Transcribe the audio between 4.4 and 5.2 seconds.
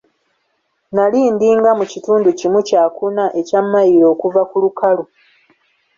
ku lukalu.